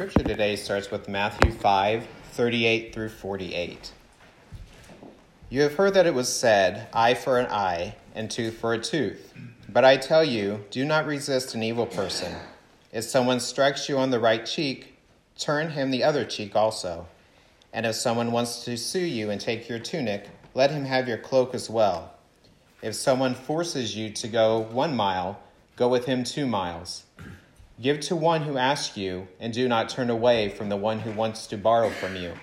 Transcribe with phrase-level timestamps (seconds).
[0.00, 3.92] scripture today starts with Matthew 5 38 through 48.
[5.50, 8.78] You have heard that it was said, eye for an eye, and tooth for a
[8.78, 9.34] tooth.
[9.68, 12.34] But I tell you, do not resist an evil person.
[12.94, 14.96] If someone strikes you on the right cheek,
[15.38, 17.06] turn him the other cheek also.
[17.70, 21.18] And if someone wants to sue you and take your tunic, let him have your
[21.18, 22.14] cloak as well.
[22.80, 25.42] If someone forces you to go one mile,
[25.76, 27.04] go with him two miles.
[27.80, 31.12] Give to one who asks you, and do not turn away from the one who
[31.12, 32.34] wants to borrow from you.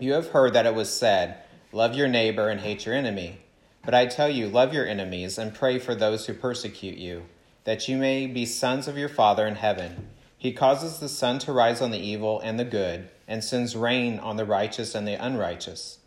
[0.00, 1.36] You have heard that it was said,
[1.70, 3.38] Love your neighbor and hate your enemy.
[3.84, 7.22] But I tell you, love your enemies and pray for those who persecute you,
[7.62, 10.08] that you may be sons of your Father in heaven.
[10.36, 14.18] He causes the sun to rise on the evil and the good, and sends rain
[14.18, 15.98] on the righteous and the unrighteous.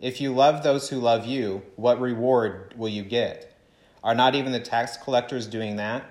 [0.00, 3.56] If you love those who love you, what reward will you get?
[4.02, 6.04] Are not even the tax collectors doing that?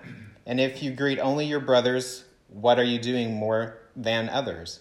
[0.48, 4.80] And if you greet only your brothers, what are you doing more than others?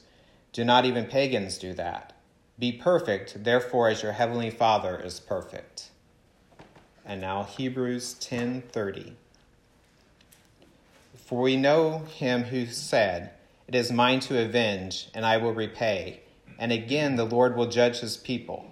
[0.53, 2.13] Do not even pagans do that?
[2.57, 5.91] Be perfect, therefore, as your heavenly Father is perfect.
[7.05, 9.15] And now Hebrews 10:30.
[11.17, 13.33] For we know him who said,
[13.67, 16.21] It is mine to avenge, and I will repay.
[16.61, 18.71] And again, the Lord will judge his people.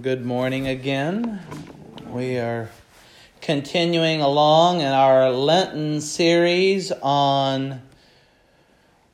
[0.00, 1.40] Good morning again.
[2.08, 2.70] We are
[3.42, 7.82] continuing along in our Lenten series on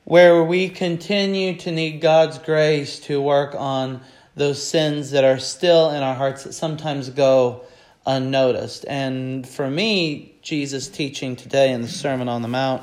[0.04, 4.02] where we continue to need God's grace to work on
[4.36, 7.64] those sins that are still in our hearts that sometimes go
[8.06, 8.84] unnoticed.
[8.88, 12.82] And for me, Jesus' teaching today in the Sermon on the Mount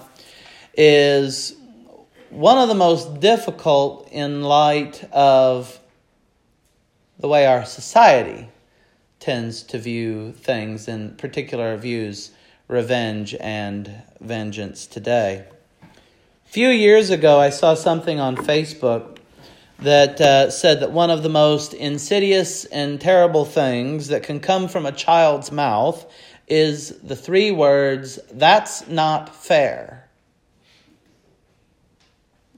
[0.76, 1.56] is
[2.30, 5.80] one of the most difficult in light of
[7.20, 8.50] the way our society
[9.20, 12.32] tends to view things, in particular, views
[12.68, 15.46] revenge and vengeance today.
[15.82, 19.18] A few years ago, I saw something on Facebook
[19.80, 24.68] that uh, said that one of the most insidious and terrible things that can come
[24.68, 26.06] from a child's mouth
[26.48, 30.08] is the three words, that's not fair.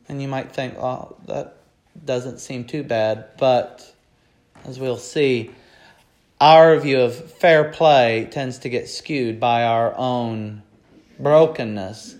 [0.09, 1.57] And you might think, well, that
[2.05, 3.93] doesn't seem too bad, but
[4.67, 5.49] as we'll see,
[6.41, 10.61] our view of fair play tends to get skewed by our own
[11.17, 12.15] brokenness.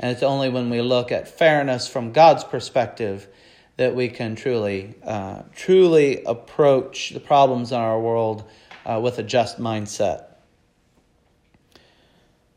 [0.00, 3.28] And it's only when we look at fairness from God's perspective
[3.76, 8.44] that we can truly, uh, truly approach the problems in our world
[8.84, 10.24] uh, with a just mindset.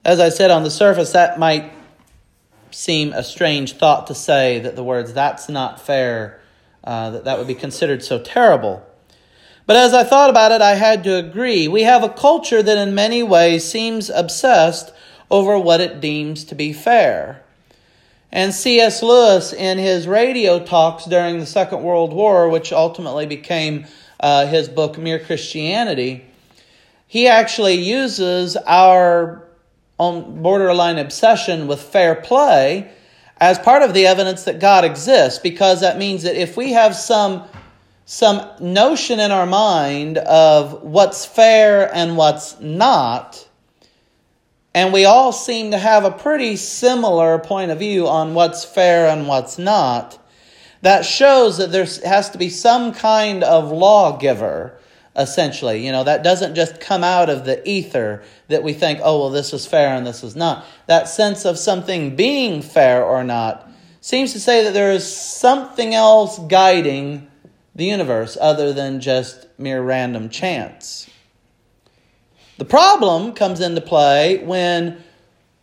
[0.03, 1.71] As I said on the surface, that might
[2.71, 6.41] seem a strange thought to say that the words "that's not fair,"
[6.83, 8.85] uh, that that would be considered so terrible.
[9.65, 11.67] But as I thought about it, I had to agree.
[11.67, 14.93] We have a culture that in many ways seems obsessed
[15.31, 17.41] over what it deems to be fair.
[18.31, 19.01] And C.S.
[19.01, 23.85] Lewis, in his radio talks during the Second World War, which ultimately became
[24.19, 26.25] uh, his book, Mere Christianity,
[27.07, 29.41] he actually uses our
[29.97, 32.91] borderline obsession with fair play
[33.37, 36.95] as part of the evidence that God exists, because that means that if we have
[36.95, 37.43] some
[38.05, 43.47] some notion in our mind of what's fair and what's not.
[44.75, 49.07] And we all seem to have a pretty similar point of view on what's fair
[49.07, 50.19] and what's not.
[50.81, 54.77] That shows that there has to be some kind of lawgiver,
[55.15, 55.83] essentially.
[55.83, 59.29] You know, that doesn't just come out of the ether that we think, oh, well,
[59.31, 60.63] this is fair and this is not.
[60.85, 63.67] That sense of something being fair or not
[63.99, 67.31] seems to say that there is something else guiding
[67.75, 71.09] the universe other than just mere random chance.
[72.57, 75.03] The problem comes into play when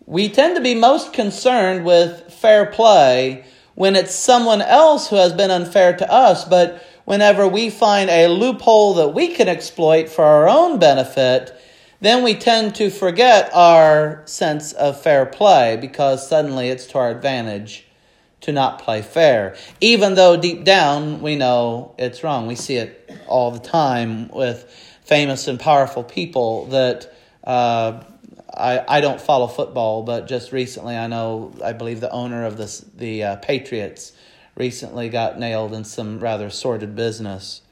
[0.04, 5.32] we tend to be most concerned with fair play when it's someone else who has
[5.32, 10.24] been unfair to us, but whenever we find a loophole that we can exploit for
[10.24, 11.58] our own benefit,
[12.00, 17.10] then we tend to forget our sense of fair play because suddenly it's to our
[17.10, 17.86] advantage
[18.42, 22.46] to not play fair, even though deep down we know it's wrong.
[22.46, 24.68] We see it all the time with
[25.04, 27.12] famous and powerful people that
[27.44, 28.02] uh,
[28.52, 32.56] I, I don't follow football, but just recently I know, I believe the owner of
[32.56, 34.12] this, the uh, Patriots
[34.56, 37.62] recently got nailed in some rather sordid business.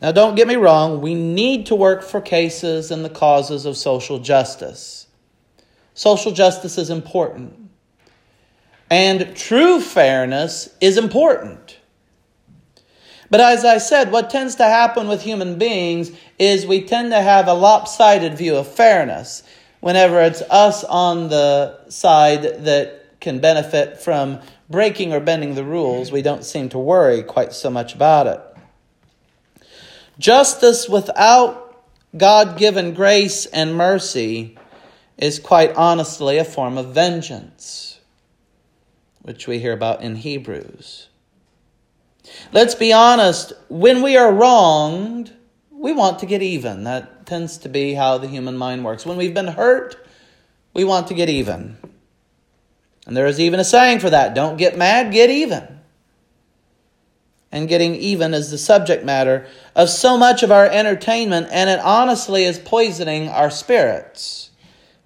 [0.00, 3.78] Now, don't get me wrong, we need to work for cases and the causes of
[3.78, 5.05] social justice.
[5.96, 7.70] Social justice is important.
[8.88, 11.78] And true fairness is important.
[13.30, 17.20] But as I said, what tends to happen with human beings is we tend to
[17.20, 19.42] have a lopsided view of fairness
[19.80, 24.38] whenever it's us on the side that can benefit from
[24.68, 28.40] breaking or bending the rules, we don't seem to worry quite so much about it.
[30.18, 31.84] Justice without
[32.16, 34.58] God given grace and mercy
[35.18, 38.00] is quite honestly a form of vengeance,
[39.22, 41.08] which we hear about in Hebrews.
[42.52, 45.32] Let's be honest, when we are wronged,
[45.70, 46.84] we want to get even.
[46.84, 49.06] That tends to be how the human mind works.
[49.06, 49.96] When we've been hurt,
[50.74, 51.76] we want to get even.
[53.06, 55.66] And there is even a saying for that don't get mad, get even.
[57.52, 61.78] And getting even is the subject matter of so much of our entertainment, and it
[61.78, 64.50] honestly is poisoning our spirits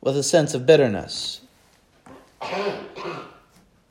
[0.01, 1.41] with a sense of bitterness.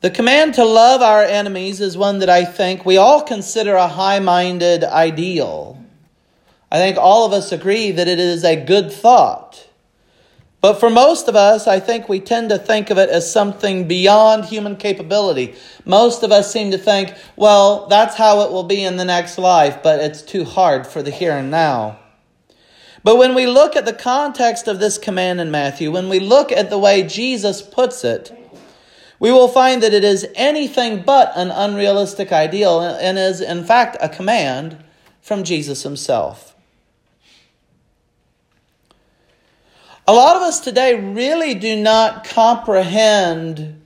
[0.00, 3.86] The command to love our enemies is one that I think we all consider a
[3.86, 5.82] high minded ideal.
[6.72, 9.66] I think all of us agree that it is a good thought.
[10.60, 13.88] But for most of us, I think we tend to think of it as something
[13.88, 15.54] beyond human capability.
[15.86, 19.38] Most of us seem to think, well, that's how it will be in the next
[19.38, 21.98] life, but it's too hard for the here and now.
[23.02, 26.52] But when we look at the context of this command in Matthew, when we look
[26.52, 28.36] at the way Jesus puts it,
[29.18, 33.96] we will find that it is anything but an unrealistic ideal and is, in fact,
[34.00, 34.82] a command
[35.20, 36.54] from Jesus himself.
[40.08, 43.80] A lot of us today really do not comprehend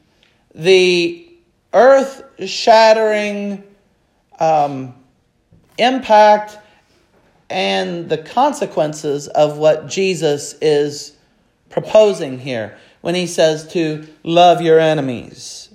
[0.54, 1.28] the
[1.72, 3.62] earth shattering
[4.38, 4.94] um,
[5.76, 6.58] impact
[7.50, 11.16] and the consequences of what Jesus is
[11.68, 15.68] proposing here when he says to love your enemies.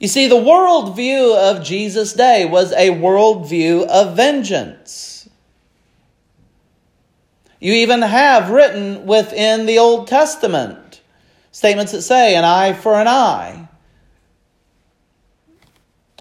[0.00, 5.28] You see, the worldview of Jesus' day was a worldview of vengeance.
[7.60, 11.00] You even have written within the Old Testament
[11.52, 13.68] statements that say an eye for an eye.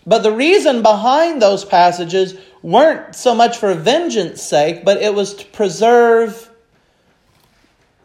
[0.05, 5.35] But the reason behind those passages weren't so much for vengeance sake, but it was
[5.35, 6.49] to preserve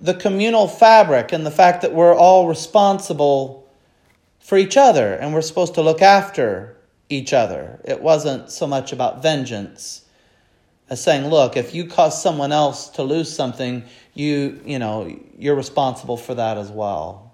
[0.01, 3.69] the communal fabric and the fact that we're all responsible
[4.39, 6.77] for each other and we're supposed to look after
[7.09, 7.81] each other.
[7.85, 10.05] It wasn't so much about vengeance
[10.89, 13.85] as saying, look, if you cause someone else to lose something,
[14.15, 17.28] you, you know, you're responsible for that as well.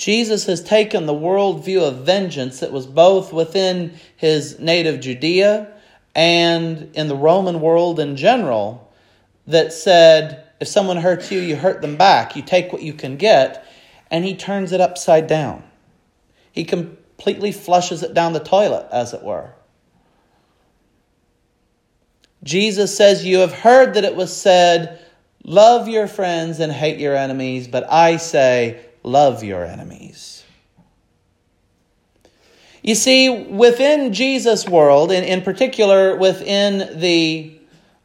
[0.00, 5.70] Jesus has taken the worldview of vengeance that was both within his native Judea
[6.14, 8.90] and in the Roman world in general
[9.46, 12.34] that said, if someone hurts you, you hurt them back.
[12.34, 13.66] You take what you can get,
[14.10, 15.62] and he turns it upside down.
[16.50, 19.52] He completely flushes it down the toilet, as it were.
[22.42, 24.98] Jesus says, You have heard that it was said,
[25.44, 30.44] Love your friends and hate your enemies, but I say, Love your enemies.
[32.82, 37.58] You see, within Jesus' world, and in particular within the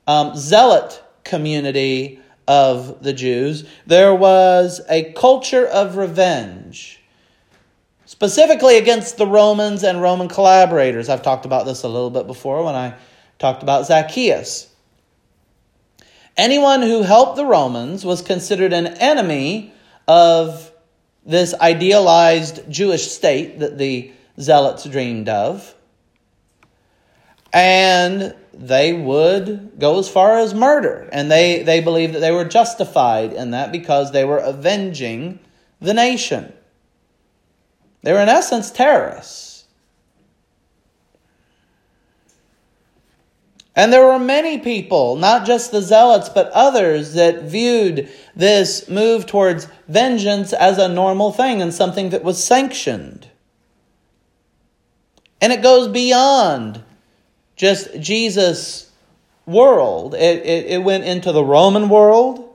[0.07, 7.01] um, zealot community of the Jews, there was a culture of revenge
[8.05, 11.09] specifically against the Romans and Roman collaborators.
[11.09, 12.95] I've talked about this a little bit before when I
[13.39, 14.69] talked about Zacchaeus.
[16.37, 19.73] Anyone who helped the Romans was considered an enemy
[20.07, 20.71] of
[21.25, 25.73] this idealized Jewish state that the Zealots dreamed of.
[27.51, 31.09] And they would go as far as murder.
[31.11, 35.39] And they, they believed that they were justified in that because they were avenging
[35.79, 36.51] the nation.
[38.03, 39.44] They were, in essence, terrorists.
[43.75, 49.25] And there were many people, not just the zealots, but others that viewed this move
[49.25, 53.27] towards vengeance as a normal thing and something that was sanctioned.
[55.41, 56.83] And it goes beyond
[57.57, 58.91] just Jesus'
[59.45, 62.54] world, it, it, it went into the Roman world.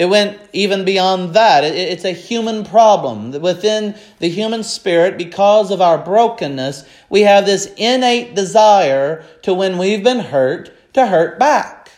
[0.00, 1.62] It went even beyond that.
[1.62, 3.32] It's a human problem.
[3.32, 9.76] Within the human spirit, because of our brokenness, we have this innate desire to, when
[9.76, 11.90] we've been hurt, to hurt back.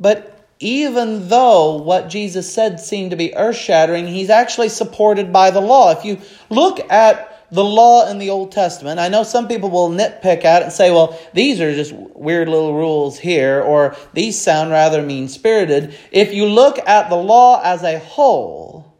[0.00, 5.52] But even though what Jesus said seemed to be earth shattering, he's actually supported by
[5.52, 5.92] the law.
[5.92, 9.90] If you look at the law in the Old Testament, I know some people will
[9.90, 14.40] nitpick at it and say, well, these are just weird little rules here, or these
[14.40, 15.94] sound rather mean spirited.
[16.10, 18.96] If you look at the law as a whole,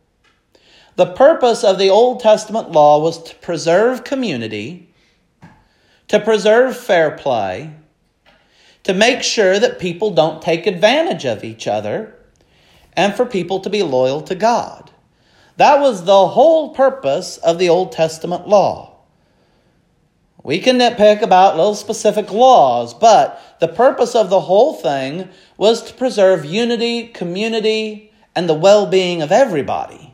[0.96, 4.92] the purpose of the Old Testament law was to preserve community,
[6.08, 7.72] to preserve fair play,
[8.82, 12.14] to make sure that people don't take advantage of each other,
[12.92, 14.90] and for people to be loyal to God.
[15.56, 18.92] That was the whole purpose of the Old Testament law.
[20.42, 25.82] We can nitpick about little specific laws, but the purpose of the whole thing was
[25.84, 30.12] to preserve unity, community, and the well being of everybody.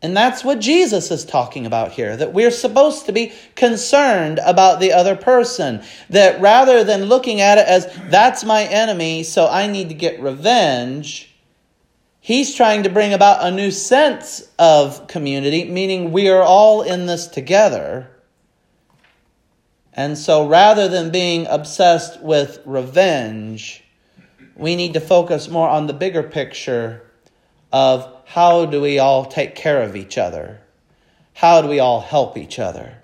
[0.00, 4.78] And that's what Jesus is talking about here that we're supposed to be concerned about
[4.78, 5.82] the other person.
[6.10, 10.20] That rather than looking at it as, that's my enemy, so I need to get
[10.20, 11.33] revenge,
[12.24, 17.04] he's trying to bring about a new sense of community, meaning we are all in
[17.04, 18.08] this together.
[19.92, 23.84] And so rather than being obsessed with revenge,
[24.56, 27.02] we need to focus more on the bigger picture
[27.70, 30.62] of how do we all take care of each other?
[31.34, 33.02] How do we all help each other?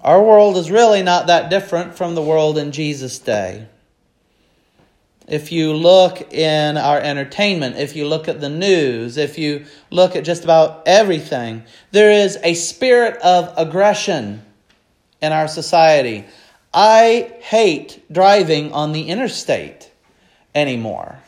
[0.00, 3.66] Our world is really not that different from the world in Jesus' day.
[5.30, 10.16] If you look in our entertainment, if you look at the news, if you look
[10.16, 14.44] at just about everything, there is a spirit of aggression
[15.22, 16.24] in our society.
[16.74, 19.92] I hate driving on the interstate
[20.52, 21.20] anymore.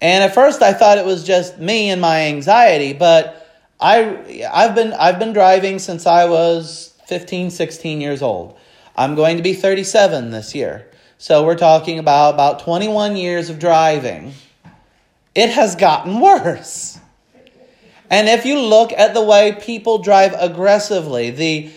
[0.00, 3.44] And at first I thought it was just me and my anxiety, but
[3.80, 8.56] I I've been I've been driving since I was 15, 16 years old.
[8.96, 10.87] I'm going to be 37 this year.
[11.18, 14.34] So we're talking about about 21 years of driving.
[15.34, 16.98] It has gotten worse.
[18.08, 21.70] And if you look at the way people drive aggressively, the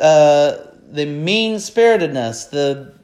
[0.00, 0.56] uh,
[0.90, 2.94] the mean spiritedness, the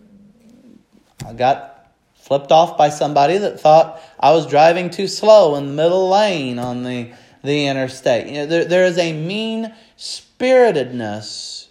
[1.26, 1.72] I got
[2.14, 6.58] flipped off by somebody that thought I was driving too slow in the middle lane
[6.58, 7.12] on the,
[7.44, 8.28] the interstate.
[8.28, 11.61] You know, there, there is a mean spiritedness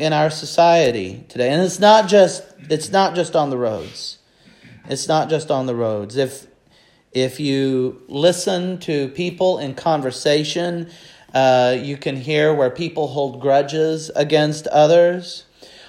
[0.00, 1.50] in our society today.
[1.50, 4.18] And it's not just it's not just on the roads.
[4.88, 6.16] It's not just on the roads.
[6.16, 6.46] If
[7.12, 10.90] if you listen to people in conversation,
[11.34, 15.44] uh, you can hear where people hold grudges against others.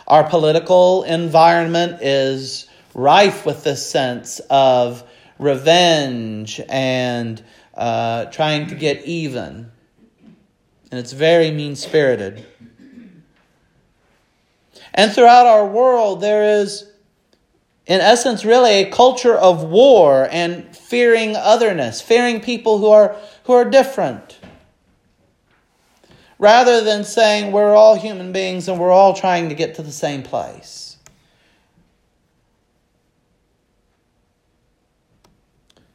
[0.07, 5.03] Our political environment is rife with this sense of
[5.39, 7.41] revenge and
[7.75, 9.71] uh, trying to get even.
[10.91, 12.45] And it's very mean spirited.
[14.93, 16.89] And throughout our world, there is,
[17.85, 23.53] in essence, really a culture of war and fearing otherness, fearing people who are, who
[23.53, 24.39] are different.
[26.37, 29.91] Rather than saying we're all human beings and we're all trying to get to the
[29.91, 30.97] same place.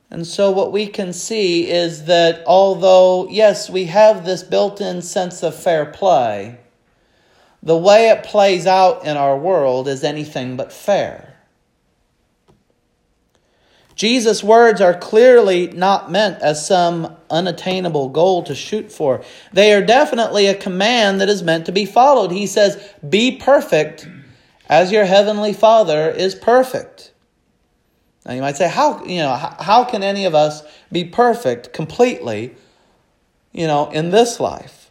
[0.09, 5.03] And so, what we can see is that although, yes, we have this built in
[5.03, 6.59] sense of fair play,
[7.67, 11.35] the way it plays out in our world is anything but fair.
[13.97, 19.25] Jesus' words are clearly not meant as some unattainable goal to shoot for.
[19.53, 22.31] They are definitely a command that is meant to be followed.
[22.31, 24.07] He says, Be perfect
[24.69, 27.11] as your heavenly Father is perfect.
[28.25, 32.55] Now you might say, how, you know, how, can any of us be perfect completely,
[33.51, 34.86] you know, in this life?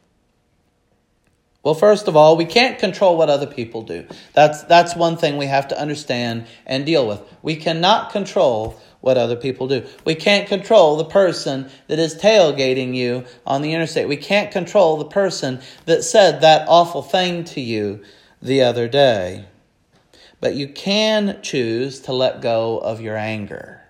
[1.65, 4.05] Well, first of all, we can't control what other people do.
[4.33, 7.19] That's, that's one thing we have to understand and deal with.
[7.41, 9.83] We cannot control what other people do.
[10.05, 14.07] We can't control the person that is tailgating you on the interstate.
[14.07, 18.03] We can't control the person that said that awful thing to you
[18.43, 19.45] the other day.
[20.39, 23.81] But you can choose to let go of your anger.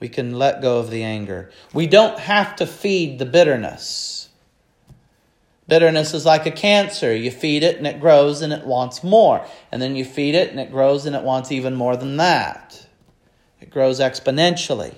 [0.00, 1.52] We can let go of the anger.
[1.72, 4.29] We don't have to feed the bitterness.
[5.70, 7.14] Bitterness is like a cancer.
[7.14, 9.46] You feed it and it grows and it wants more.
[9.70, 12.88] And then you feed it and it grows and it wants even more than that.
[13.60, 14.96] It grows exponentially.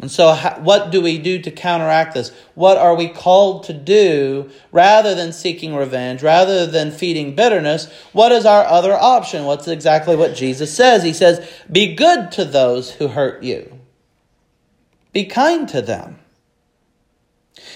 [0.00, 2.30] And so, what do we do to counteract this?
[2.54, 7.90] What are we called to do rather than seeking revenge, rather than feeding bitterness?
[8.12, 9.44] What is our other option?
[9.44, 11.04] What's exactly what Jesus says?
[11.04, 13.80] He says, Be good to those who hurt you,
[15.14, 16.18] be kind to them.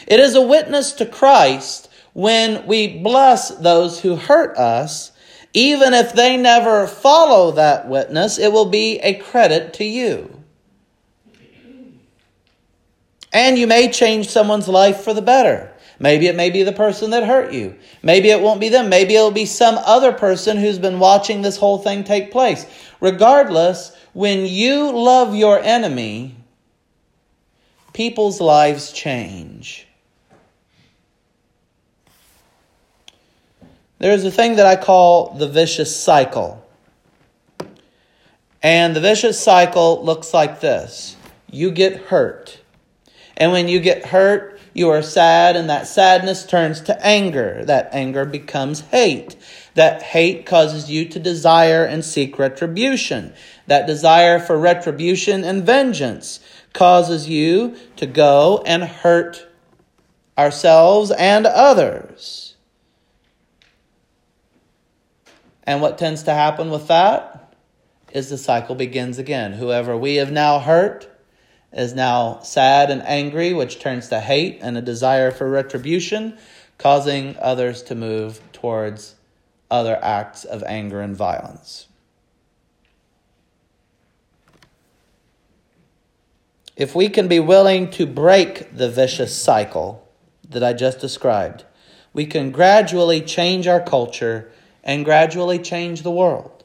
[0.06, 5.12] It is a witness to Christ when we bless those who hurt us,
[5.52, 10.42] even if they never follow that witness, it will be a credit to you.
[13.35, 15.75] And you may change someone's life for the better.
[15.99, 17.76] Maybe it may be the person that hurt you.
[18.02, 18.88] Maybe it won't be them.
[18.88, 22.64] Maybe it'll be some other person who's been watching this whole thing take place.
[23.00, 26.35] Regardless, when you love your enemy,
[27.97, 29.87] people's lives change.
[33.99, 36.62] There's a thing that I call the vicious cycle.
[38.62, 41.17] And the vicious cycle looks like this
[41.50, 42.61] you get hurt.
[43.38, 47.65] And when you get hurt, you are sad, and that sadness turns to anger.
[47.65, 49.37] That anger becomes hate.
[49.73, 53.33] That hate causes you to desire and seek retribution.
[53.69, 56.41] That desire for retribution and vengeance
[56.76, 59.49] causes you to go and hurt
[60.38, 62.54] ourselves and others.
[65.64, 67.54] And what tends to happen with that
[68.12, 69.54] is the cycle begins again.
[69.54, 71.09] Whoever we have now hurt
[71.73, 76.38] is now sad and angry, which turns to hate and a desire for retribution,
[76.78, 79.16] causing others to move towards
[79.71, 81.88] other acts of anger and violence.
[86.76, 90.06] If we can be willing to break the vicious cycle
[90.49, 91.64] that I just described,
[92.12, 94.52] we can gradually change our culture
[94.85, 96.64] and gradually change the world.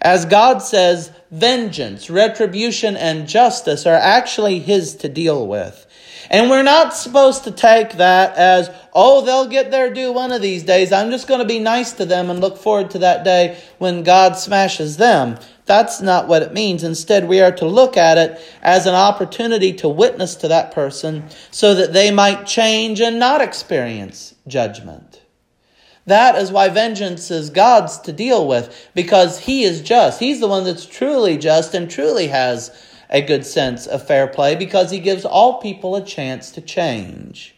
[0.00, 5.86] As God says, vengeance, retribution, and justice are actually His to deal with.
[6.28, 10.42] And we're not supposed to take that as, oh, they'll get their due one of
[10.42, 10.92] these days.
[10.92, 14.02] I'm just going to be nice to them and look forward to that day when
[14.02, 15.38] God smashes them.
[15.66, 16.84] That's not what it means.
[16.84, 21.24] Instead, we are to look at it as an opportunity to witness to that person
[21.50, 25.22] so that they might change and not experience judgment.
[26.06, 30.20] That is why vengeance is God's to deal with, because He is just.
[30.20, 32.70] He's the one that's truly just and truly has
[33.10, 37.56] a good sense of fair play, because He gives all people a chance to change.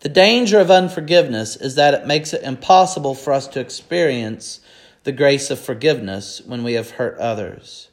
[0.00, 4.60] The danger of unforgiveness is that it makes it impossible for us to experience
[5.04, 7.88] the grace of forgiveness when we have hurt others.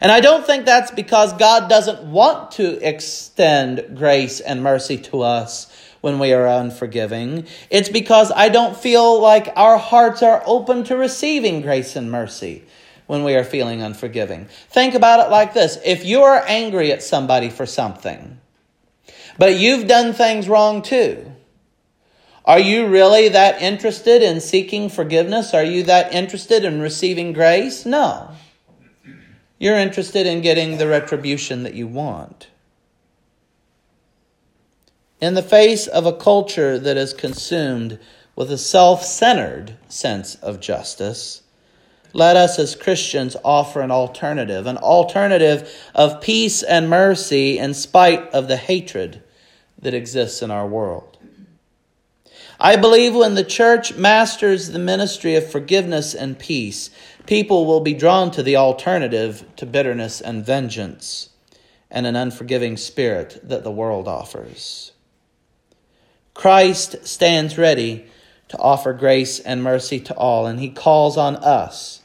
[0.00, 5.22] And I don't think that's because God doesn't want to extend grace and mercy to
[5.22, 7.46] us when we are unforgiving.
[7.70, 12.64] It's because I don't feel like our hearts are open to receiving grace and mercy
[13.06, 14.46] when we are feeling unforgiving.
[14.70, 18.38] Think about it like this if you are angry at somebody for something,
[19.38, 21.32] but you've done things wrong too.
[22.48, 25.52] Are you really that interested in seeking forgiveness?
[25.52, 27.84] Are you that interested in receiving grace?
[27.84, 28.30] No.
[29.58, 32.48] You're interested in getting the retribution that you want.
[35.20, 37.98] In the face of a culture that is consumed
[38.34, 41.42] with a self centered sense of justice,
[42.14, 48.26] let us as Christians offer an alternative, an alternative of peace and mercy in spite
[48.30, 49.22] of the hatred
[49.78, 51.17] that exists in our world.
[52.60, 56.90] I believe when the church masters the ministry of forgiveness and peace,
[57.26, 61.30] people will be drawn to the alternative to bitterness and vengeance
[61.88, 64.90] and an unforgiving spirit that the world offers.
[66.34, 68.06] Christ stands ready
[68.48, 72.00] to offer grace and mercy to all, and he calls on us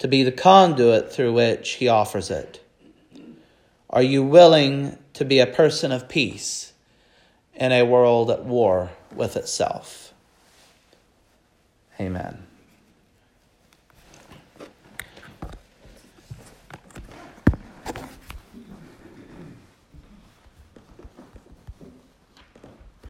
[0.00, 2.60] to be the conduit through which he offers it.
[3.90, 6.72] Are you willing to be a person of peace
[7.54, 10.12] in a world at war with itself?
[12.00, 12.53] Amen.